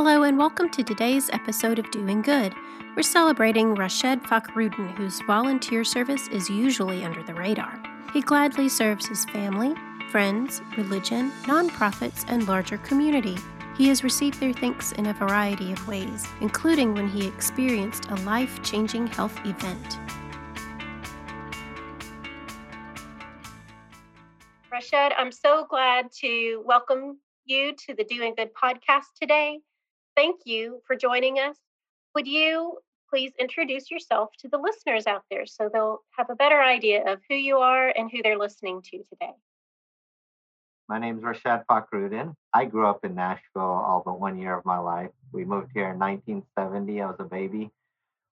[0.00, 2.54] Hello, and welcome to today's episode of Doing Good.
[2.94, 7.82] We're celebrating Rashed Fakhruddin, whose volunteer service is usually under the radar.
[8.12, 9.74] He gladly serves his family,
[10.08, 13.36] friends, religion, nonprofits, and larger community.
[13.76, 18.14] He has received their thanks in a variety of ways, including when he experienced a
[18.20, 19.98] life changing health event.
[24.72, 29.58] Rashed, I'm so glad to welcome you to the Doing Good podcast today.
[30.18, 31.56] Thank you for joining us.
[32.16, 36.60] Would you please introduce yourself to the listeners out there so they'll have a better
[36.60, 39.34] idea of who you are and who they're listening to today?
[40.88, 42.34] My name is Rashad Fakhruddin.
[42.52, 45.12] I grew up in Nashville all but one year of my life.
[45.30, 47.00] We moved here in 1970.
[47.00, 47.70] I was a baby.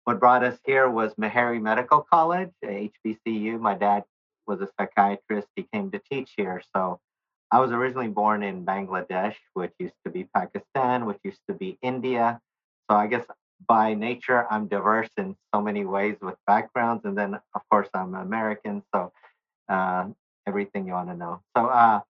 [0.03, 3.57] What brought us here was Meharry Medical College, HBCU.
[3.57, 4.03] My dad
[4.45, 5.47] was a psychiatrist.
[5.55, 6.61] He came to teach here.
[6.75, 6.99] So
[7.51, 11.77] I was originally born in Bangladesh, which used to be Pakistan, which used to be
[11.81, 12.39] India.
[12.89, 13.25] So I guess
[13.67, 17.05] by nature, I'm diverse in so many ways with backgrounds.
[17.05, 18.83] And then, of course, I'm American.
[18.93, 19.11] So
[19.67, 20.05] uh,
[20.47, 21.41] everything you want to know.
[21.57, 22.01] So uh,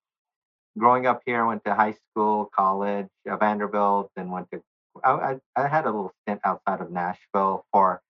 [0.77, 4.61] growing up here, went to high school, college, uh, Vanderbilt, and went to.
[5.03, 8.01] I, I, had a little stint outside of Nashville for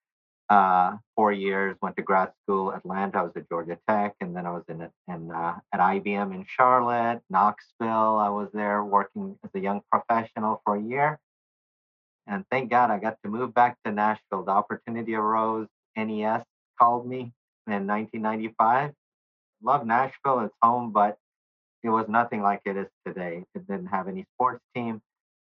[0.49, 1.77] uh, four years.
[1.81, 3.19] Went to grad school, Atlanta.
[3.19, 6.45] I was at Georgia Tech, and then I was in, in uh, at IBM in
[6.47, 8.17] Charlotte, Knoxville.
[8.17, 11.19] I was there working as a young professional for a year,
[12.27, 14.43] and thank God I got to move back to Nashville.
[14.43, 15.67] The opportunity arose.
[15.97, 16.43] NES
[16.79, 17.33] called me
[17.67, 18.93] in 1995.
[19.61, 21.17] Love Nashville, it's home, but
[21.83, 23.43] it was nothing like it is today.
[23.55, 25.01] It didn't have any sports team,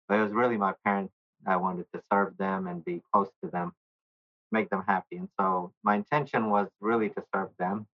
[0.07, 1.13] but it was really my parents.
[1.45, 3.73] I wanted to serve them and be close to them,
[4.52, 5.17] make them happy.
[5.17, 7.88] And so my intention was really to serve them.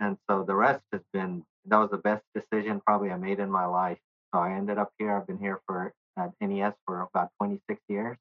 [0.00, 3.50] And so the rest has been that was the best decision probably I made in
[3.50, 3.98] my life.
[4.34, 5.16] So I ended up here.
[5.16, 8.16] I've been here for at NES for about 26 years.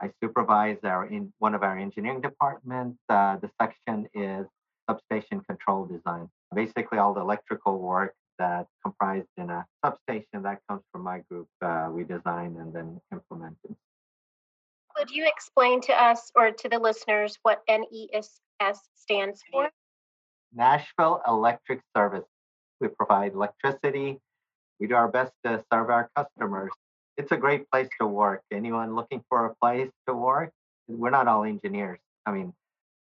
[0.00, 2.98] I supervise our in one of our engineering departments.
[3.08, 4.46] Uh, the section is
[4.88, 6.28] substation control design.
[6.54, 11.48] Basically, all the electrical work that's comprised in a substation that comes from my group.
[11.62, 13.76] Uh, we design and then implement it.
[14.98, 18.40] Would you explain to us or to the listeners what NES
[18.94, 19.68] stands for?
[20.54, 22.24] Nashville Electric Service.
[22.80, 24.18] We provide electricity.
[24.80, 26.70] We do our best to serve our customers.
[27.18, 28.42] It's a great place to work.
[28.50, 30.50] Anyone looking for a place to work?
[30.88, 31.98] We're not all engineers.
[32.24, 32.54] I mean,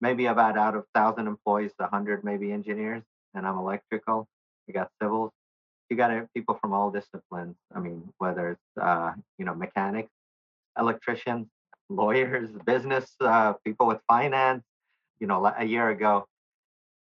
[0.01, 3.03] maybe about out of thousand employees, a hundred maybe engineers,
[3.35, 4.27] and I'm electrical
[4.67, 5.31] We got civils,
[5.89, 7.55] you got people from all disciplines.
[7.75, 10.11] I mean, whether it's uh, you know mechanics,
[10.77, 11.47] electricians,
[11.95, 14.63] lawyers, business uh, people with finance.
[15.19, 16.27] You know, a year ago,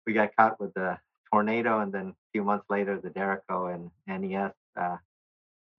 [0.07, 0.99] we got caught with the
[1.33, 4.53] tornado, and then a few months later, the derecho and NES.
[4.77, 4.97] Uh,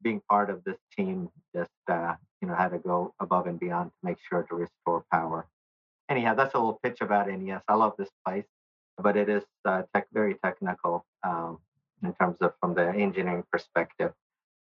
[0.02, 3.90] being part of this team, just uh, you know, had to go above and beyond
[3.92, 5.48] to make sure to restore power.
[6.10, 7.62] Anyhow, that's a little pitch about NES.
[7.70, 8.44] I love this place,
[8.98, 11.06] but it is uh, tech, very technical.
[11.24, 11.60] Um,
[12.04, 14.12] in terms of from the engineering perspective.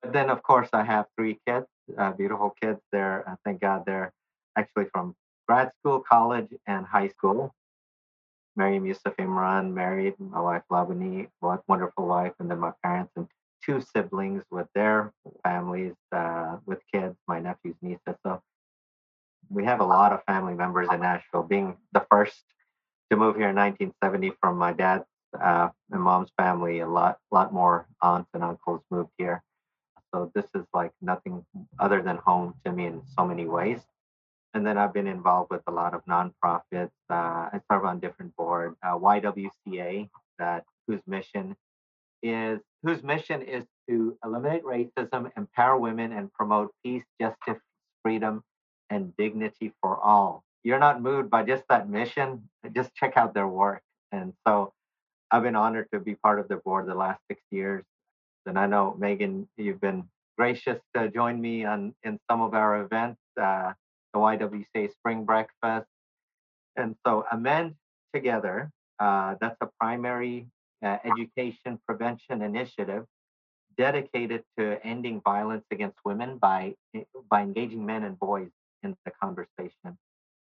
[0.03, 2.81] But then, of course, I have three kids, uh, beautiful kids.
[2.93, 4.13] They're, uh, thank God, they're
[4.57, 5.15] actually from
[5.49, 7.55] grad school, college, and high school.
[8.57, 11.29] Maryam Yusuf Imran, married, my wife Labani,
[11.69, 13.29] wonderful wife, and then my parents and
[13.65, 15.13] two siblings with their
[15.45, 18.17] families, uh, with kids, my nephews, nieces.
[18.25, 18.41] So
[19.51, 21.43] we have a lot of family members in Nashville.
[21.43, 22.45] Being the first
[23.11, 25.05] to move here in 1970 from my dad's
[25.41, 29.43] uh, my mom's family, a lot, lot more aunts and uncles moved here.
[30.15, 31.45] So this is like nothing
[31.79, 33.81] other than home to me in so many ways.
[34.55, 36.91] And then I've been involved with a lot of nonprofits.
[37.11, 38.77] Uh, I serve on different boards.
[38.83, 40.09] Uh, YWCA,
[40.39, 41.57] that whose mission
[42.23, 47.61] is whose mission is to eliminate racism, empower women, and promote peace, justice,
[48.03, 48.43] freedom,
[48.91, 50.43] and dignity for all.
[50.65, 52.49] You're not moved by just that mission.
[52.75, 53.83] Just check out their work.
[54.13, 54.73] And so
[55.31, 57.85] I've been honored to be part of the board the last six years.
[58.47, 60.05] And I know, Megan, you've been
[60.39, 63.73] gracious to join me on in some of our events, uh,
[64.15, 65.87] the YWCA Spring Breakfast.
[66.77, 67.75] And so Amend
[68.15, 70.47] Together, uh, that's a primary
[70.85, 73.05] uh, education prevention initiative
[73.77, 76.75] dedicated to ending violence against women by,
[77.31, 78.51] by engaging men and boys
[78.83, 79.99] in the conversation.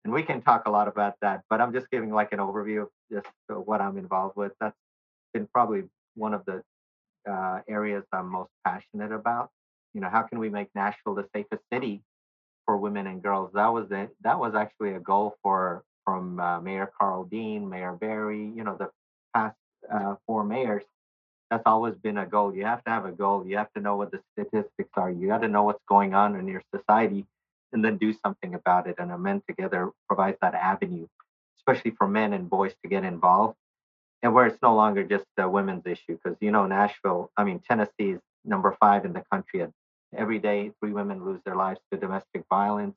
[0.05, 2.83] And we can talk a lot about that but i'm just giving like an overview
[2.83, 4.53] of just what i'm involved with.
[4.61, 4.77] That's
[5.33, 5.85] been probably
[6.15, 6.63] one of the
[7.31, 9.51] uh, areas i'm most passionate about.
[9.95, 12.03] You know how can we make nashville the safest city
[12.65, 16.61] for women and girls that was the, that was actually a goal for from uh,
[16.61, 18.91] mayor Karl Dean mayor barry you know the
[19.35, 19.57] past
[19.93, 20.85] uh, four mayors
[21.53, 22.57] that's always been a goal.
[22.57, 23.47] You have to have a goal.
[23.47, 25.11] You have to know what the statistics are.
[25.11, 27.27] You got to know what's going on in your society
[27.75, 28.95] and then do something about it.
[28.99, 31.07] And Amend Together provides that avenue,
[31.59, 33.57] especially for men and boys to get involved
[34.23, 36.19] and where it's no longer just a women's issue.
[36.23, 39.67] Because, you know, Nashville, I mean, Tennessee is number five in the country.
[40.17, 42.97] Every day, three women lose their lives to domestic violence.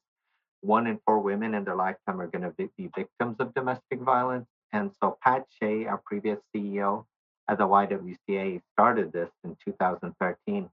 [0.62, 4.48] One in four women in their lifetime are going to be victims of domestic violence.
[4.74, 7.06] And so Pat Shea, our previous CEO
[7.48, 10.70] at the YWCA, started this in 2013.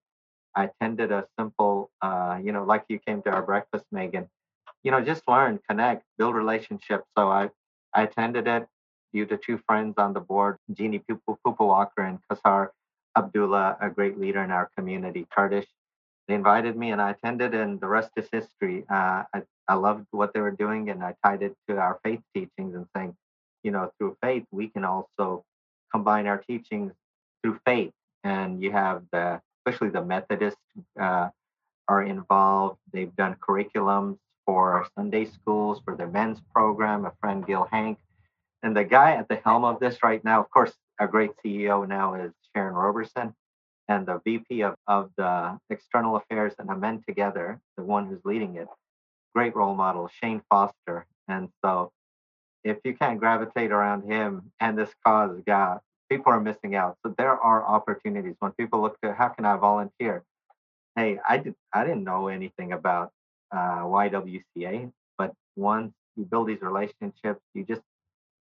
[0.55, 4.29] I attended a simple, uh, you know, like you came to our breakfast, Megan,
[4.83, 7.05] you know, just learn, connect, build relationships.
[7.17, 7.51] So I,
[7.95, 8.67] I attended it
[9.13, 12.71] due to two friends on the board, Jeannie Pupu Walker and Kasar
[13.17, 15.69] Abdullah, a great leader in our community, Kurdish.
[16.29, 18.85] They invited me and I attended, and the rest is history.
[18.89, 22.21] Uh, I, I loved what they were doing, and I tied it to our faith
[22.35, 23.17] teachings and saying,
[23.63, 25.45] you know, through faith, we can also
[25.93, 26.93] combine our teachings
[27.43, 27.93] through faith.
[28.25, 30.61] And you have the, especially the Methodists
[31.01, 31.29] uh,
[31.89, 32.79] are involved.
[32.93, 37.05] They've done curriculums for Sunday schools, for their men's program.
[37.05, 37.99] A friend, Gil Hanke,
[38.63, 41.87] and the guy at the helm of this right now, of course, our great CEO
[41.87, 43.35] now is Sharon Roberson,
[43.93, 48.57] and the VP of, of the External Affairs and Amend Together, the one who's leading
[48.57, 48.69] it,
[49.35, 51.07] great role model, Shane Foster.
[51.29, 51.93] And so
[52.65, 55.81] if you can't gravitate around him and this cause, God,
[56.11, 56.97] people are missing out.
[57.05, 60.23] So there are opportunities when people look at how can I volunteer?
[60.97, 63.11] Hey, I did I didn't know anything about
[63.51, 67.83] uh, YWCA, but once you build these relationships, you just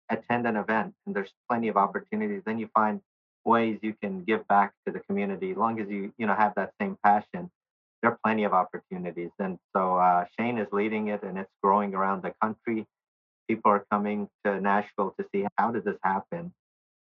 [0.09, 2.43] attend an event and there's plenty of opportunities.
[2.45, 3.01] Then you find
[3.45, 5.53] ways you can give back to the community.
[5.53, 7.51] As long as you you know have that same passion,
[8.03, 9.31] there are plenty of opportunities.
[9.39, 12.87] And so uh, Shane is leading it, and it's growing around the country.
[13.49, 16.53] People are coming to Nashville to see how did this happen.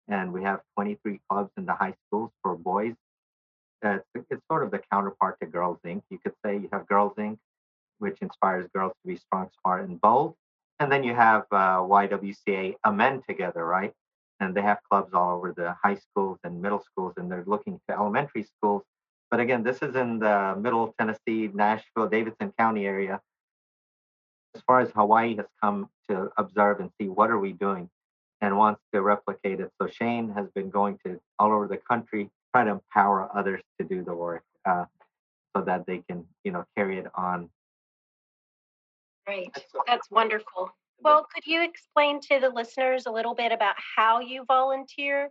[0.08, 2.94] And we have 23 clubs in the high schools for boys.
[3.82, 6.02] It's, it's sort of the counterpart to Girls Inc.
[6.10, 7.38] You could say you have Girls Inc.,
[7.98, 10.34] which inspires girls to be strong, smart, and bold.
[10.80, 13.92] And then you have uh, YWCA Amend Together, right?
[14.40, 17.80] And they have clubs all over the high schools and middle schools, and they're looking
[17.88, 18.82] to elementary schools.
[19.30, 23.20] But again, this is in the middle Tennessee, Nashville, Davidson County area.
[24.54, 27.90] As far as Hawaii has come to observe and see what are we doing
[28.40, 29.70] and wants to replicate it.
[29.80, 33.86] So Shane has been going to all over the country, try to empower others to
[33.86, 34.86] do the work uh,
[35.54, 37.50] so that they can, you know, carry it on
[39.28, 39.54] Great.
[39.86, 40.70] That's wonderful.
[41.00, 45.30] Well, could you explain to the listeners a little bit about how you volunteer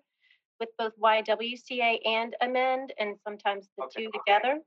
[0.59, 4.05] with both YWCA and Amend and sometimes the okay.
[4.05, 4.61] two together?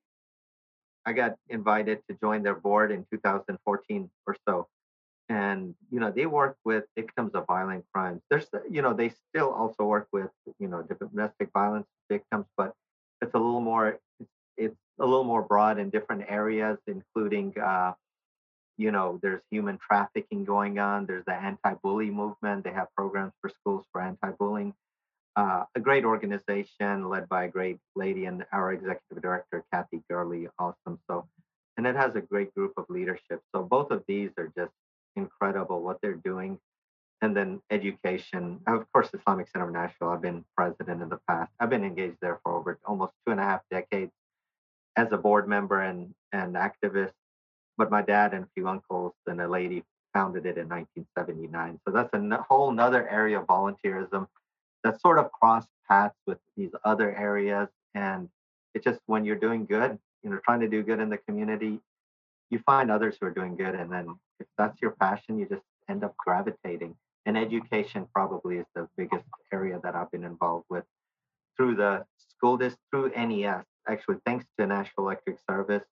[1.06, 4.68] I got invited to join their board in 2014 or so.
[5.28, 8.20] And, you know, they work with victims of violent crimes.
[8.28, 12.74] There's, you know, they still also work with, you know, domestic violence victims, but
[13.22, 17.92] it's a little more, it's, it's a little more broad in different areas, including uh,
[18.80, 21.04] you know, there's human trafficking going on.
[21.04, 22.64] There's the anti-bully movement.
[22.64, 24.72] They have programs for schools for anti-bullying.
[25.36, 30.48] Uh, a great organization led by a great lady and our executive director, Kathy Gurley,
[30.58, 30.98] awesome.
[31.08, 31.28] So,
[31.76, 33.42] and it has a great group of leadership.
[33.54, 34.72] So both of these are just
[35.14, 36.58] incredible what they're doing.
[37.20, 40.08] And then education, of course, Islamic Center of Nashville.
[40.08, 41.52] I've been president in the past.
[41.60, 44.12] I've been engaged there for over almost two and a half decades
[44.96, 47.12] as a board member and, and activist
[47.80, 49.82] but my dad and a few uncles and a lady
[50.12, 51.80] founded it in 1979.
[51.86, 54.26] So that's a n- whole nother area of volunteerism
[54.84, 57.68] that sort of cross paths with these other areas.
[57.94, 58.28] And
[58.74, 61.80] it's just when you're doing good, you know, trying to do good in the community,
[62.50, 63.74] you find others who are doing good.
[63.74, 66.94] And then if that's your passion, you just end up gravitating.
[67.24, 70.84] And education probably is the biggest area that I've been involved with
[71.56, 73.64] through the school district, through NES.
[73.88, 75.84] Actually, thanks to National Electric Service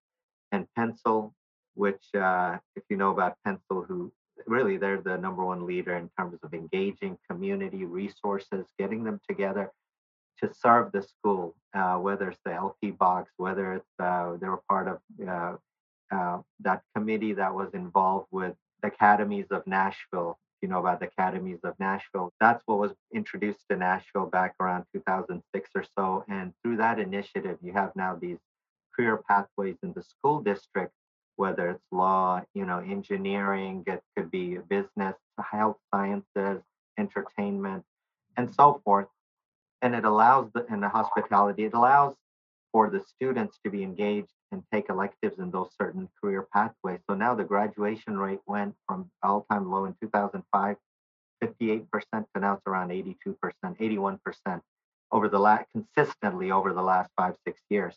[0.53, 1.35] and Pencil
[1.79, 4.13] which, uh, if you know about Pencil, who
[4.47, 9.71] really they're the number one leader in terms of engaging community resources, getting them together
[10.41, 14.63] to serve the school, uh, whether it's the LT box, whether it's uh, they were
[14.69, 15.57] part of uh,
[16.15, 20.39] uh, that committee that was involved with the academies of Nashville.
[20.63, 22.33] You know about the academies of Nashville.
[22.41, 26.25] That's what was introduced to Nashville back around 2006 or so.
[26.29, 28.39] And through that initiative, you have now these
[28.97, 30.93] career pathways in the school district
[31.39, 36.63] whether it's law, you know, engineering, it could be business, health sciences,
[36.99, 37.85] entertainment,
[38.37, 39.09] and so forth.
[39.83, 42.17] And it allows the in the hospitality, it allows
[42.73, 47.01] for the students to be engaged and take electives in those certain career pathways.
[47.11, 50.77] So now the graduation rate went from all-time low in 2005,
[51.45, 54.63] 58% to now it's around 82%, 81%.
[55.13, 57.97] over the last consistently over the last five six years.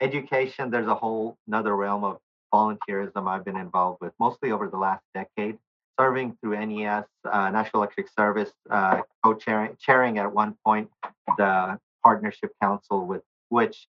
[0.00, 2.18] Education, there's a whole another realm of
[2.52, 5.58] volunteerism I've been involved with, mostly over the last decade,
[5.98, 10.90] serving through NES, uh, National Electric Service, uh, co-chairing chairing at one point
[11.38, 13.86] the partnership council with which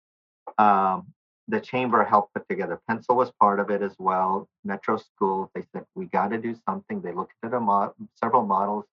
[0.58, 1.06] um,
[1.48, 2.80] the chamber helped put together.
[2.88, 4.48] Pencil was part of it as well.
[4.64, 7.00] Metro School, they said we got to do something.
[7.00, 8.84] They looked at a mo- several models,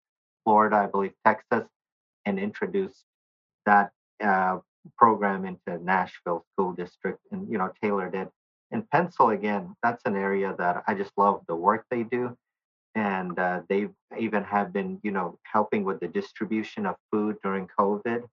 [0.45, 1.65] Florida, I believe, Texas,
[2.25, 3.05] and introduced
[3.67, 3.91] that
[4.23, 4.59] uh,
[4.97, 8.31] program into Nashville School District, and you know tailored it.
[8.71, 12.37] And Pencil again, that's an area that I just love the work they do,
[12.95, 17.69] and uh, they even have been you know helping with the distribution of food during
[17.79, 18.25] COVID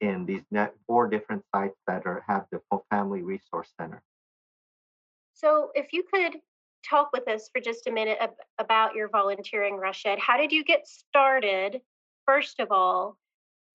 [0.00, 4.02] in these net four different sites that are have the family resource center.
[5.34, 6.36] So, if you could
[6.88, 10.62] talk with us for just a minute ab- about your volunteering, Rashid, how did you
[10.64, 11.80] get started,
[12.26, 13.16] first of all?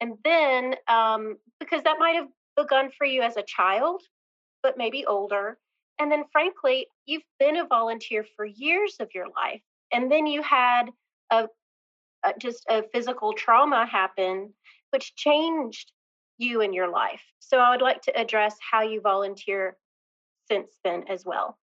[0.01, 4.01] And then, um, because that might have begun for you as a child,
[4.63, 5.57] but maybe older.
[5.99, 9.61] And then, frankly, you've been a volunteer for years of your life.
[9.91, 10.85] And then you had
[11.29, 11.47] a,
[12.23, 14.53] a just a physical trauma happen,
[14.91, 15.91] which changed
[16.37, 17.21] you and your life.
[17.39, 19.75] So I would like to address how you volunteer
[20.49, 21.57] since then as well.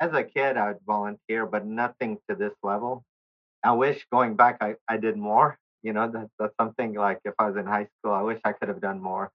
[0.00, 3.04] As a kid, I would volunteer, but nothing to this level.
[3.64, 5.58] I wish going back, I, I did more.
[5.82, 8.52] You know, that's, that's something like if I was in high school, I wish I
[8.52, 9.30] could have done more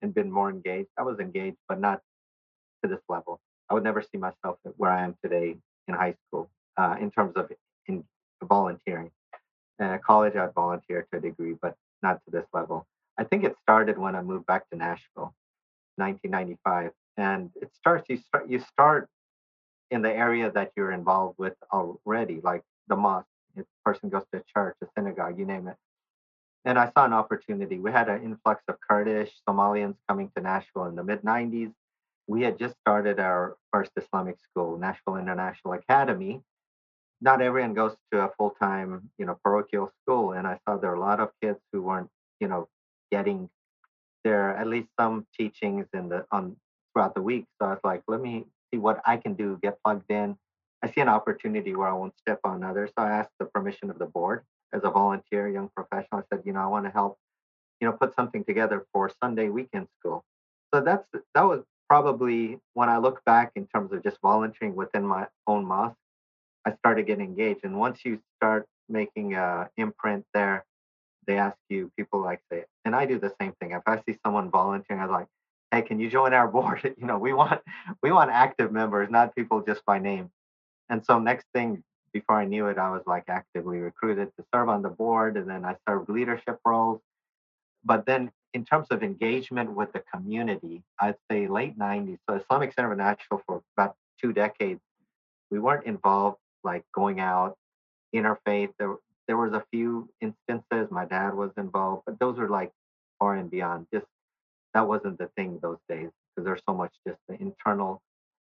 [0.00, 0.88] and been more engaged.
[0.98, 2.00] I was engaged, but not
[2.82, 3.40] to this level.
[3.70, 5.56] I would never see myself where I am today
[5.88, 7.50] in high school uh, in terms of
[7.86, 8.04] in
[8.42, 9.10] volunteering.
[9.82, 12.86] Uh, college, I'd volunteer to a degree, but not to this level.
[13.18, 15.34] I think it started when I moved back to Nashville,
[15.96, 18.06] 1995, and it starts.
[18.08, 18.48] You start.
[18.48, 19.08] You start
[19.90, 23.26] in the area that you're involved with already, like the mosque.
[23.54, 25.76] If a person goes to a church, a synagogue, you name it.
[26.64, 27.78] And I saw an opportunity.
[27.78, 31.72] We had an influx of Kurdish Somalians coming to Nashville in the mid 90s.
[32.26, 36.42] We had just started our first Islamic school, Nashville International Academy.
[37.20, 40.32] Not everyone goes to a full time, you know, parochial school.
[40.32, 42.10] And I saw there are a lot of kids who weren't,
[42.40, 42.68] you know,
[43.10, 43.48] getting
[44.24, 46.56] there at least some teachings in the on
[46.92, 47.46] throughout the week.
[47.60, 50.36] So I was like, let me see what I can do, get plugged in.
[50.82, 52.90] I see an opportunity where I won't step on others.
[52.98, 56.20] So I asked the permission of the board as a volunteer, young professional.
[56.20, 57.18] I said, you know, I want to help,
[57.80, 60.24] you know, put something together for Sunday weekend school.
[60.74, 65.06] So that's that was probably when I look back in terms of just volunteering within
[65.06, 65.94] my own mosque,
[66.64, 67.64] I started getting engaged.
[67.64, 70.64] And once you start making a imprint there,
[71.26, 73.72] they ask you, people like say, and I do the same thing.
[73.72, 75.26] If I see someone volunteering, I'm like,
[75.70, 76.80] hey, can you join our board?
[76.96, 77.60] you know, we want
[78.02, 80.30] we want active members, not people just by name.
[80.88, 81.84] And so next thing,
[82.14, 85.46] before I knew it, I was like actively recruited to serve on the board, and
[85.46, 87.02] then I served leadership roles.
[87.84, 92.18] But then in terms of engagement with the community, I'd say late 90s.
[92.28, 94.80] So Islamic Center of Nashville for about two decades,
[95.50, 97.56] we weren't involved like going out
[98.14, 98.70] interfaith.
[98.78, 102.72] There, there was a few instances my dad was involved, but those were like
[103.18, 103.86] far and beyond.
[103.92, 104.06] Just
[104.74, 108.02] that wasn't the thing those days because there's so much just the internal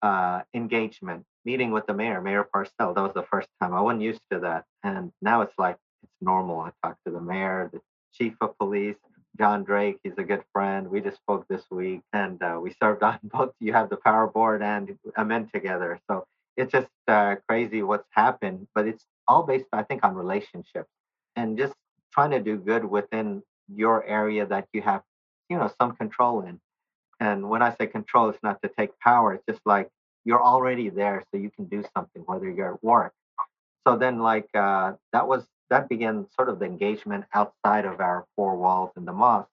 [0.03, 1.25] uh, engagement.
[1.45, 3.73] Meeting with the mayor, Mayor Purcell, that was the first time.
[3.73, 6.61] I wasn't used to that, and now it's like it's normal.
[6.61, 7.81] I talk to the mayor, the
[8.13, 8.97] chief of police,
[9.39, 9.99] John Drake.
[10.03, 10.89] He's a good friend.
[10.89, 13.53] We just spoke this week, and uh, we served on both.
[13.61, 18.67] You have the power board and Amend together, so it's just uh, crazy what's happened.
[18.75, 20.91] But it's all based, I think, on relationships
[21.37, 21.75] and just
[22.13, 25.03] trying to do good within your area that you have,
[25.49, 26.61] you know, some control in.
[27.21, 29.35] And when I say control, it's not to take power.
[29.35, 29.89] It's just like
[30.25, 33.13] you're already there, so you can do something, whether you're at work.
[33.87, 38.27] So then, like uh, that was that began sort of the engagement outside of our
[38.37, 39.49] four walls in the mosque.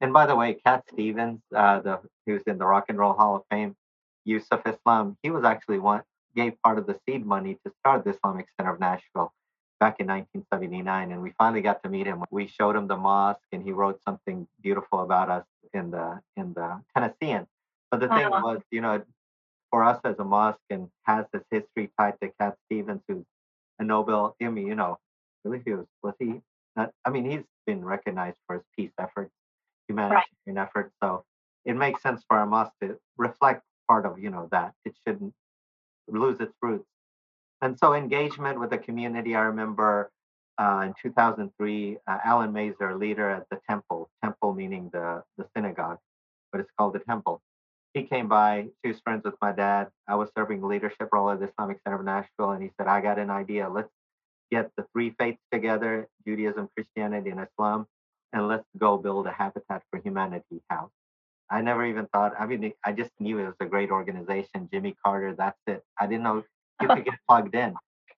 [0.00, 3.36] And by the way, Cat Stevens, uh, the who's in the Rock and Roll Hall
[3.36, 3.76] of Fame,
[4.24, 6.02] Yusuf Islam, he was actually one
[6.34, 9.32] gave part of the seed money to start the Islamic Center of Nashville
[9.80, 11.12] back in 1979.
[11.12, 12.24] And we finally got to meet him.
[12.30, 16.52] We showed him the mosque, and he wrote something beautiful about us in the in
[16.54, 17.46] the Tennessean.
[17.90, 19.02] But the thing was, you know,
[19.70, 23.24] for us as a mosque and has this history tied to Cat Stevens, who's
[23.78, 24.98] a Nobel Emmy, you know,
[25.44, 26.40] really he was was he
[26.76, 29.32] not, I mean, he's been recognized for his peace efforts,
[29.88, 30.58] humanitarian right.
[30.58, 30.92] efforts.
[31.02, 31.24] So
[31.64, 34.72] it makes sense for mosque to reflect part of, you know, that.
[34.84, 35.34] It shouldn't
[36.08, 36.86] lose its roots.
[37.62, 40.10] And so engagement with the community, I remember
[40.58, 45.98] uh, in 2003, uh, Alan Mazer, leader at the temple, temple meaning the, the synagogue,
[46.52, 47.40] but it's called the temple.
[47.94, 49.88] He came by, he was friends with my dad.
[50.08, 53.00] I was serving leadership role at the Islamic Center of Nashville, and he said, I
[53.00, 53.68] got an idea.
[53.68, 53.90] Let's
[54.50, 57.86] get the three faiths together, Judaism, Christianity, and Islam,
[58.32, 60.90] and let's go build a Habitat for Humanity house.
[61.50, 64.68] I never even thought, I mean, I just knew it was a great organization.
[64.72, 65.82] Jimmy Carter, that's it.
[66.00, 66.42] I didn't know
[66.80, 67.74] you could get plugged in.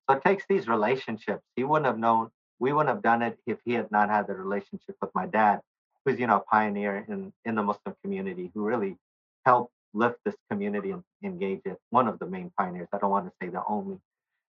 [0.09, 1.42] So it takes these relationships.
[1.56, 2.30] He wouldn't have known,
[2.61, 5.61] we wouldn't have done it if he had not had the relationship with my dad,
[6.04, 8.97] who's, you know, a pioneer in, in the Muslim community who really
[9.45, 11.78] helped lift this community and engage it.
[11.90, 12.88] One of the main pioneers.
[12.92, 13.99] I don't want to say the only.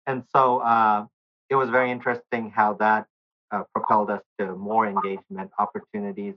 [0.07, 1.05] And so uh,
[1.53, 3.05] it was very interesting how that
[3.51, 6.33] uh, propelled us to more engagement opportunities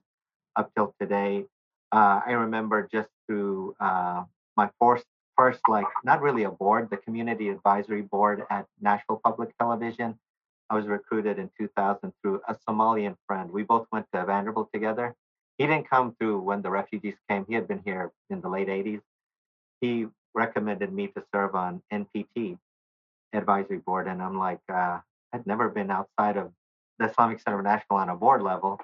[0.57, 1.47] up till today.
[1.91, 4.25] Uh, I remember just through uh,
[4.59, 9.57] my first, first, like, not really a board, the community advisory board at Nashville Public
[9.57, 10.19] Television.
[10.69, 13.51] I was recruited in 2000 through a Somalian friend.
[13.51, 15.15] We both went to Vanderbilt together.
[15.57, 17.47] He didn't come through when the refugees came.
[17.49, 19.01] He had been here in the late 80s.
[19.81, 22.59] He recommended me to serve on NPT
[23.37, 25.01] advisory board, and I'm like, uh,
[25.33, 26.53] I'd never been outside of
[26.99, 28.81] the Islamic Center of Nashville on a board level.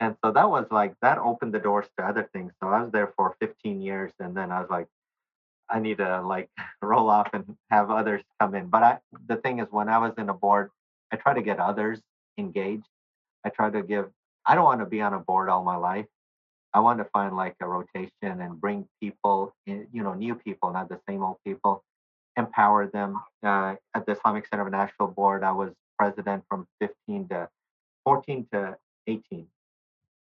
[0.00, 2.52] And so that was like, that opened the doors to other things.
[2.60, 4.12] So I was there for 15 years.
[4.18, 4.88] And then I was like,
[5.70, 6.50] I need to like
[6.82, 8.66] roll off and have others come in.
[8.66, 8.98] But I,
[9.28, 10.70] the thing is, when I was in a board,
[11.12, 12.00] I try to get others
[12.38, 12.86] engaged.
[13.44, 14.08] I try to give,
[14.46, 16.06] I don't want to be on a board all my life.
[16.74, 20.72] I want to find like a rotation and bring people, in, you know, new people,
[20.72, 21.84] not the same old people,
[22.36, 23.18] empower them.
[23.42, 27.48] Uh, at the Islamic Center of Nashville board, I was president from 15 to
[28.04, 29.46] 14 to 18.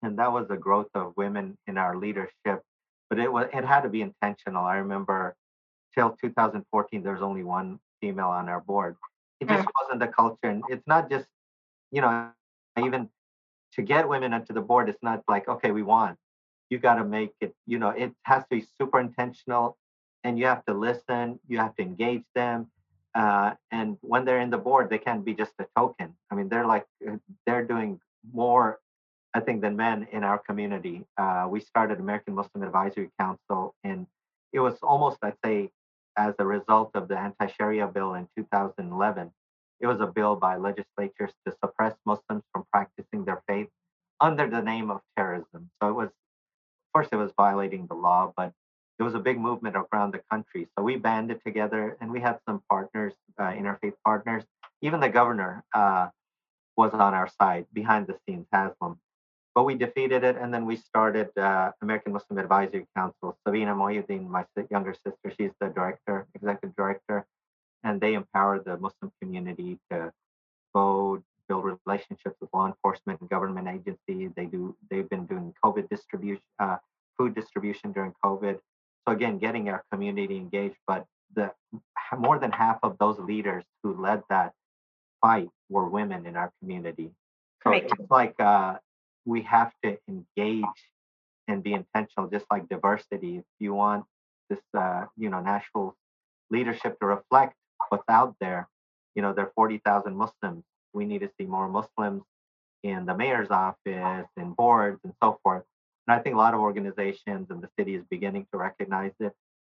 [0.02, 2.62] And that was the growth of women in our leadership.
[3.08, 4.64] But it was it had to be intentional.
[4.64, 5.36] I remember
[5.96, 8.96] till 2014, there was only one female on our board.
[9.40, 9.70] It just mm.
[9.80, 10.38] wasn't the culture.
[10.44, 11.26] And it's not just,
[11.90, 12.30] you know,
[12.78, 13.08] even
[13.74, 16.18] to get women onto the board, it's not like, okay, we want.
[16.70, 19.76] You got to make it, you know, it has to be super intentional
[20.26, 22.66] and you have to listen, you have to engage them,
[23.14, 26.08] uh, and when they're in the board, they can't be just a token.
[26.30, 27.16] I mean, they're like uh,
[27.46, 28.00] they're doing
[28.32, 28.80] more,
[29.32, 30.96] I think, than men in our community.
[31.16, 34.08] Uh, we started American Muslim Advisory Council, and
[34.52, 35.70] it was almost, I'd say,
[36.18, 39.30] as a result of the anti-Sharia bill in 2011.
[39.78, 43.68] It was a bill by legislatures to suppress Muslims from practicing their faith
[44.20, 45.70] under the name of terrorism.
[45.80, 48.52] So it was, of course, it was violating the law, but
[48.98, 50.68] it was a big movement around the country.
[50.76, 54.44] So we banded together and we had some partners, uh, interfaith partners.
[54.80, 56.08] Even the governor uh,
[56.76, 58.98] was on our side behind the scenes, Haslam.
[59.54, 63.36] But we defeated it and then we started uh, American Muslim Advisory Council.
[63.46, 67.26] Sabina Mohyuddin, my younger sister, she's the director, executive director,
[67.82, 70.12] and they empower the Muslim community to
[70.74, 74.30] vote, build relationships with law enforcement and government agencies.
[74.36, 74.76] They do.
[74.90, 76.76] They've been doing COVID distribution, uh,
[77.16, 78.58] food distribution during COVID.
[79.06, 81.52] So again, getting our community engaged, but the
[82.18, 84.52] more than half of those leaders who led that
[85.20, 87.10] fight were women in our community.
[87.64, 88.76] So it's like uh,
[89.24, 90.64] we have to engage
[91.48, 93.38] and be intentional, just like diversity.
[93.38, 94.04] If you want
[94.50, 95.96] this, uh, you know, national
[96.50, 97.54] leadership to reflect
[97.88, 98.68] what's out there,
[99.14, 100.64] you know, there are 40,000 Muslims.
[100.92, 102.22] We need to see more Muslims
[102.82, 105.64] in the mayor's office, and boards, and so forth.
[106.06, 109.32] And I think a lot of organizations and the city is beginning to recognize it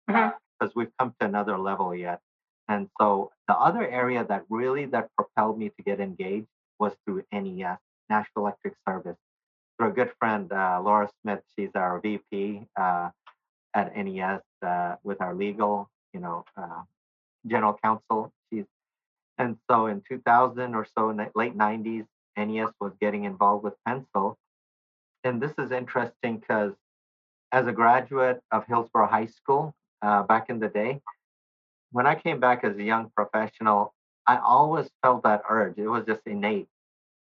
[0.08, 0.68] because mm-hmm.
[0.76, 2.20] we've come to another level yet.
[2.68, 6.48] And so the other area that really that propelled me to get engaged
[6.80, 9.18] was through NES, National Electric Service.
[9.78, 13.10] Through a good friend, uh, Laura Smith, she's our VP uh,
[13.74, 16.82] at NES uh, with our legal, you know, uh,
[17.48, 18.32] general counsel.
[18.52, 18.66] She's
[19.40, 22.06] and so in 2000 or so, in the late 90s,
[22.38, 24.38] NES was getting involved with Pencil,
[25.24, 26.74] and this is interesting because
[27.52, 31.02] as a graduate of Hillsboro High School uh, back in the day,
[31.92, 33.94] when I came back as a young professional,
[34.28, 35.78] I always felt that urge.
[35.78, 36.68] It was just innate.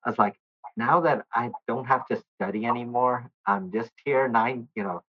[0.05, 0.35] I was like,
[0.75, 5.03] now that I don't have to study anymore, I'm just here nine, you know,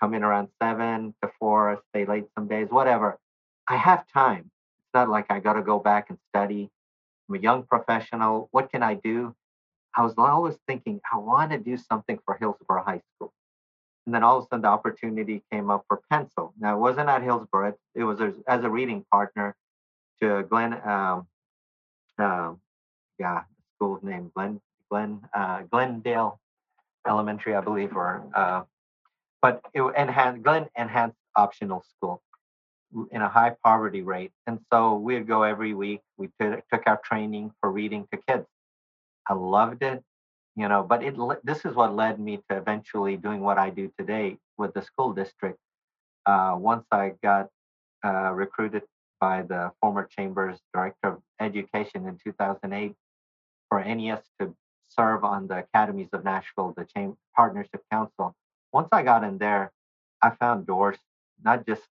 [0.00, 3.18] come in around seven to four, stay late some days, whatever.
[3.68, 4.50] I have time.
[4.80, 6.70] It's not like I got to go back and study.
[7.28, 8.48] I'm a young professional.
[8.52, 9.34] What can I do?
[9.98, 13.32] I was always thinking, I want to do something for Hillsboro High School.
[14.06, 16.54] And then all of a sudden, the opportunity came up for Pencil.
[16.58, 19.56] Now, it wasn't at Hillsboro, it was as, a reading partner
[20.22, 21.26] to Glenn, um,
[22.16, 22.52] uh,
[23.18, 23.42] yeah,
[23.74, 26.38] school's name, Glenn, Glenn, uh, Glendale
[27.06, 28.62] Elementary, I believe, or, uh,
[29.42, 32.22] but it enhanced, Glenn Enhanced Optional School
[33.10, 34.30] in a high poverty rate.
[34.46, 36.02] And so we'd go every week.
[36.16, 38.46] We took our training for reading to kids.
[39.28, 40.02] I loved it,
[40.56, 43.92] you know, but it this is what led me to eventually doing what I do
[43.98, 45.58] today with the school district.
[46.26, 47.48] Uh, once I got
[48.04, 48.82] uh, recruited
[49.20, 52.94] by the former Chamber's Director of Education in 2008
[53.68, 54.54] for NES to
[54.88, 58.34] serve on the academies of Nashville, the Chain Partnership Council.
[58.72, 59.72] Once I got in there,
[60.22, 60.96] I found doors,
[61.44, 61.82] not just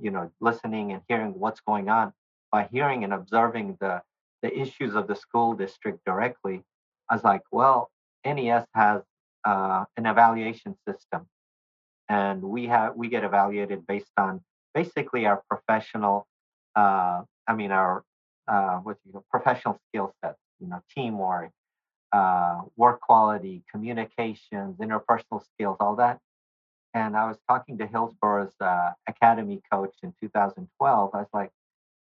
[0.00, 2.12] you know listening and hearing what's going on,
[2.50, 4.02] by hearing and observing the
[4.42, 6.62] the issues of the school district directly.
[7.08, 7.90] I was like, well,
[8.24, 9.02] NES has
[9.44, 11.26] uh, an evaluation system,
[12.08, 14.40] and we have we get evaluated based on
[14.74, 16.26] basically our professional,
[16.76, 18.04] uh, I mean our
[18.48, 21.50] uh, what you know, professional skill sets, you know, teamwork,
[22.12, 26.18] uh, work quality, communications, interpersonal skills, all that.
[26.92, 31.10] And I was talking to Hillsboro's uh, academy coach in 2012.
[31.14, 31.50] I was like,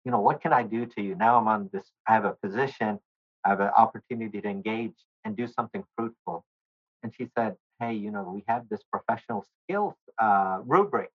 [0.05, 1.15] you know, what can I do to you?
[1.15, 2.99] Now I'm on this, I have a position,
[3.45, 6.43] I have an opportunity to engage and do something fruitful.
[7.03, 11.09] And she said, hey, you know, we have this professional skills uh, rubric.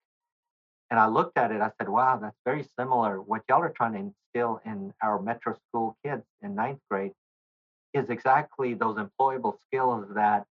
[0.91, 3.21] And I looked at it, I said, wow, that's very similar.
[3.21, 7.11] What y'all are trying to instill in our metro school kids in ninth grade
[7.93, 10.45] is exactly those employable skills that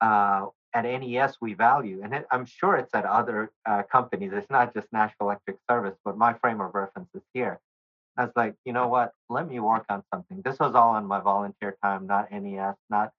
[0.00, 2.00] uh, at NES we value.
[2.02, 4.32] And it, I'm sure it's at other uh, companies.
[4.34, 7.60] It's not just National Electric Service, but my frame of reference is here.
[8.18, 9.12] I was like, you know what?
[9.28, 10.40] Let me work on something.
[10.42, 13.12] This was all on my volunteer time, not NES, not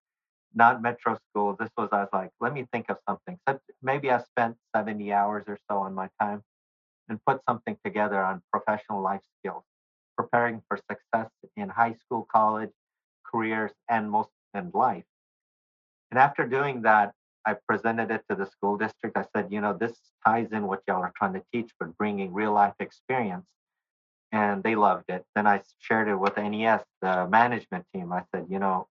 [0.55, 1.55] not metro school.
[1.59, 3.37] This was I was like, let me think of something.
[3.47, 6.41] So maybe I spent 70 hours or so on my time
[7.09, 9.63] and put something together on professional life skills,
[10.17, 12.71] preparing for success in high school, college,
[13.23, 15.05] careers, and most in life.
[16.11, 17.13] And after doing that,
[17.45, 19.17] I presented it to the school district.
[19.17, 22.33] I said, you know, this ties in what y'all are trying to teach, but bringing
[22.33, 23.45] real life experience.
[24.31, 25.23] And they loved it.
[25.35, 28.11] Then I shared it with NES, the management team.
[28.11, 28.87] I said, you know,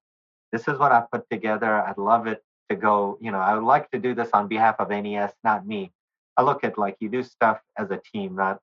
[0.52, 1.82] this is what I put together.
[1.82, 4.76] I'd love it to go, you know, I would like to do this on behalf
[4.78, 5.92] of NES, not me.
[6.36, 8.60] I look at like you do stuff as a team, not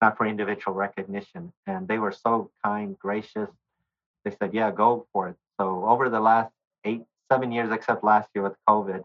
[0.00, 1.52] not for individual recognition.
[1.66, 3.50] And they were so kind, gracious.
[4.24, 6.52] They said, "Yeah, go for it." So over the last
[6.84, 9.04] eight, seven years, except last year with COVID,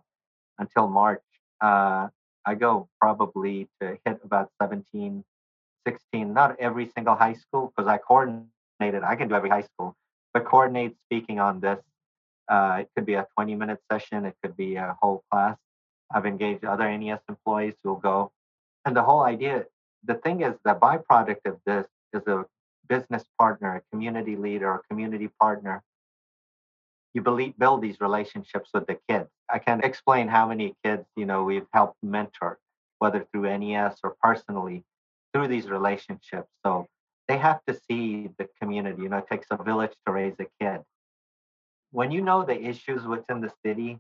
[0.58, 1.24] until March,
[1.62, 2.08] uh,
[2.46, 5.24] I go probably to hit about 17,
[5.88, 6.34] 16.
[6.34, 9.04] Not every single high school because I coordinated.
[9.04, 9.96] I can do every high school,
[10.34, 11.80] but coordinate speaking on this.
[12.48, 14.26] Uh, it could be a 20 minute session.
[14.26, 15.58] It could be a whole class.
[16.14, 18.32] I've engaged other NES employees who will go.
[18.86, 19.66] And the whole idea,
[20.04, 22.46] the thing is, the byproduct of this is a
[22.88, 25.84] business partner, a community leader, a community partner.
[27.14, 29.30] You build these relationships with the kids.
[29.50, 32.60] I can't explain how many kids, you know, we've helped mentor,
[33.00, 34.84] whether through NES or personally,
[35.36, 36.48] through these relationships.
[36.66, 36.88] So
[37.28, 39.02] they have to see the community.
[39.02, 40.80] You know, it takes a village to raise a kid.
[41.92, 44.00] When you know the issues within the city,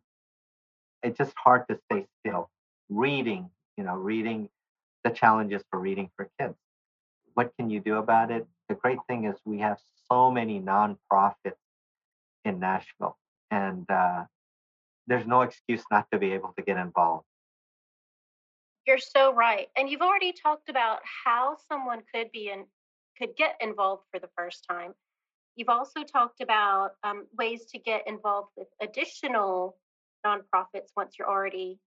[1.03, 2.49] it's just hard to stay still.
[2.87, 4.47] Reading, you know, reading
[5.03, 6.55] the challenges for reading for kids.
[7.33, 8.47] What can you do about it?
[8.69, 9.77] The great thing is we have
[10.09, 11.59] so many nonprofits
[12.45, 13.17] in Nashville,
[13.51, 14.23] and uh,
[15.05, 17.25] there's no excuse not to be able to get involved.
[18.87, 22.65] You're so right, and you've already talked about how someone could be in
[23.17, 24.93] could get involved for the first time.
[25.55, 29.77] You've also talked about um, ways to get involved with additional
[30.25, 31.79] nonprofits once you're already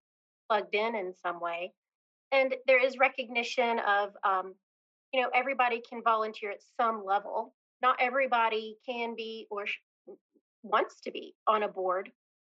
[0.48, 1.72] plugged in in some way.
[2.32, 4.54] And there is recognition of, um,
[5.12, 7.54] you know, everybody can volunteer at some level.
[7.82, 9.78] Not everybody can be or sh-
[10.62, 12.10] wants to be on a board,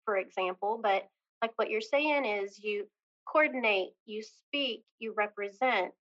[0.05, 0.81] for example.
[0.83, 1.09] But
[1.43, 2.87] like what you're saying is you
[3.27, 5.93] coordinate, you speak, you represent,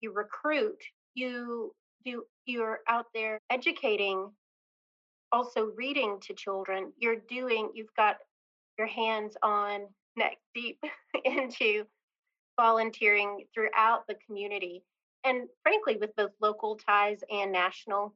[0.00, 0.82] you recruit,
[1.14, 4.30] you do, you're out there educating
[5.32, 6.92] also reading to children.
[6.98, 8.16] You're doing you've got
[8.78, 9.86] your hands on
[10.16, 10.82] neck deep
[11.24, 11.84] into
[12.58, 14.82] volunteering throughout the community
[15.24, 18.14] and frankly with both local ties and national.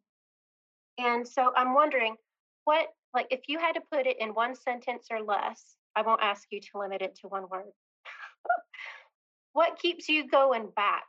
[0.99, 2.17] And so i'm wondering
[2.65, 6.23] what like if you had to put it in one sentence or less i won't
[6.23, 7.73] ask you to limit it to one word
[9.53, 11.05] what keeps you going back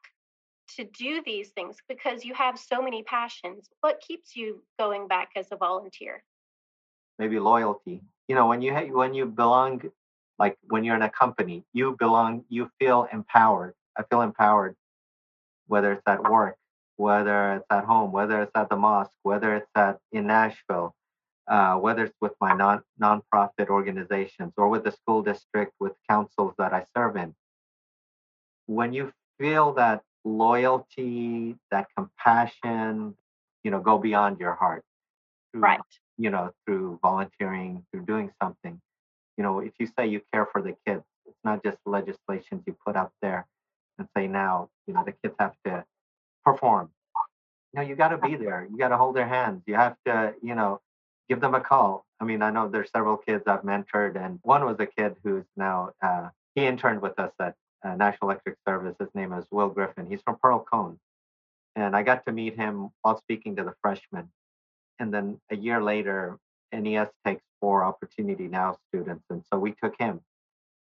[0.77, 1.77] to do these things?
[1.87, 3.69] Because you have so many passions.
[3.81, 6.23] What keeps you going back as a volunteer?
[7.19, 8.01] Maybe loyalty.
[8.27, 9.81] You know when you when you belong
[10.39, 13.73] like when you're in a company you belong you feel empowered.
[13.97, 14.75] I feel empowered.
[15.67, 16.57] Whether it's at work
[17.01, 20.93] whether it's at home whether it's at the mosque whether it's at in nashville
[21.47, 26.53] uh, whether it's with my non nonprofit organizations or with the school district with councils
[26.59, 27.33] that i serve in
[28.77, 33.15] when you feel that loyalty that compassion
[33.63, 34.83] you know go beyond your heart
[35.53, 35.81] right
[36.21, 38.79] you know, through volunteering, through doing something.
[39.37, 42.75] You know, if you say you care for the kids, it's not just legislations you
[42.85, 43.47] put up there
[43.97, 45.83] and say now, you know, the kids have to
[46.45, 46.89] perform.
[47.73, 48.67] You know, you got to be there.
[48.69, 49.63] You got to hold their hands.
[49.65, 50.79] You have to, you know,
[51.27, 52.05] give them a call.
[52.19, 55.45] I mean, I know there's several kids I've mentored, and one was a kid who's
[55.57, 58.95] now uh, he interned with us at uh, National Electric Service.
[58.99, 60.07] His name is Will Griffin.
[60.09, 60.99] He's from Pearl Cohn,
[61.75, 64.29] and I got to meet him while speaking to the freshmen.
[64.99, 66.37] And then a year later,
[66.73, 70.21] NES takes four Opportunity Now students, and so we took him.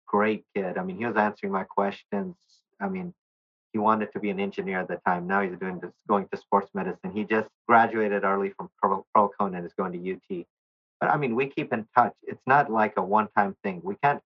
[0.06, 0.78] Great kid.
[0.78, 2.34] I mean, he was answering my questions.
[2.80, 3.14] I mean,
[3.72, 5.26] he wanted to be an engineer at the time.
[5.26, 7.12] Now he's doing this, going to sports medicine.
[7.12, 10.46] He just graduated early from Pearl, Pearl Cohn and is going to UT.
[11.00, 12.14] But I mean, we keep in touch.
[12.22, 13.80] It's not like a one-time thing.
[13.84, 14.22] We can't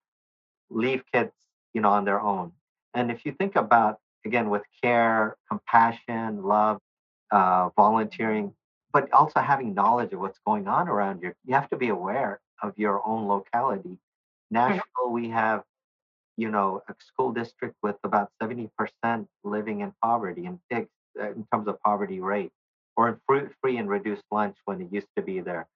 [0.71, 1.33] leave kids,
[1.75, 2.53] you know, on their own.
[2.95, 6.79] And if you think about again with care, compassion, love,
[7.31, 8.55] uh, volunteering,
[8.93, 12.41] but also having knowledge of what's going on around you, you have to be aware
[12.63, 13.99] of your own locality.
[14.51, 15.65] Nashville, we have
[16.37, 18.71] you know, a school district with about 70%
[19.45, 20.83] living in poverty in, uh,
[21.17, 22.51] in terms of poverty rate,
[22.97, 25.69] or in fruit free and reduced lunch when it used to be there.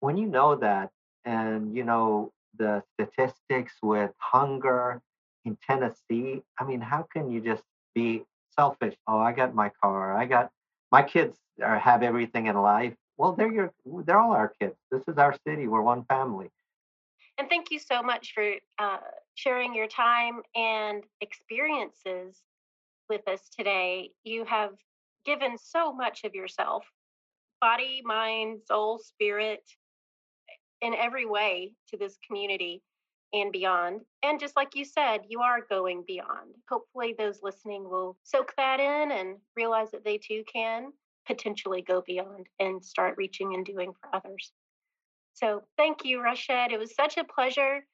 [0.00, 0.90] When you know that,
[1.24, 5.00] and you know the statistics with hunger
[5.44, 7.62] in Tennessee, I mean, how can you just
[7.94, 8.94] be selfish?
[9.06, 10.50] Oh, I got my car, I got
[10.90, 12.94] my kids are, have everything in life.
[13.16, 13.72] Well, they're your,
[14.04, 14.76] they're all our kids.
[14.90, 15.66] This is our city.
[15.66, 16.50] We're one family.
[17.38, 18.98] And thank you so much for uh,
[19.34, 22.36] sharing your time and experiences
[23.08, 24.10] with us today.
[24.24, 24.70] You have
[25.24, 26.84] given so much of yourself
[27.60, 29.62] body, mind, soul, spirit,
[30.80, 32.82] in every way to this community
[33.32, 34.02] and beyond.
[34.22, 36.54] And just like you said, you are going beyond.
[36.68, 40.92] Hopefully, those listening will soak that in and realize that they too can
[41.26, 44.52] potentially go beyond and start reaching and doing for others.
[45.34, 46.72] So, thank you, Rashad.
[46.72, 47.84] It was such a pleasure.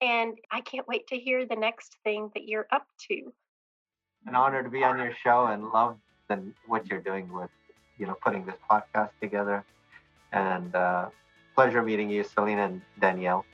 [0.00, 3.32] And I can't wait to hear the next thing that you're up to.
[4.26, 5.96] An honor to be on your show and love
[6.28, 7.50] the, what you're doing with,
[7.98, 9.64] you know, putting this podcast together.
[10.32, 11.10] And uh,
[11.54, 13.44] pleasure meeting you, Selena and Danielle.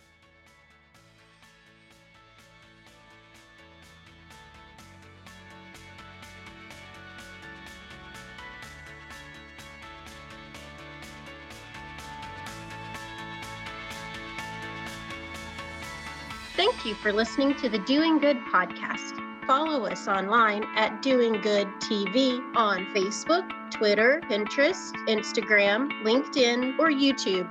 [16.89, 19.23] You for listening to the Doing Good podcast.
[19.47, 27.47] Follow us online at Doing Good TV on Facebook, Twitter, Pinterest, Instagram, LinkedIn, or YouTube.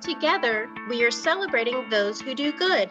[0.00, 2.88] Together, we are celebrating those who do good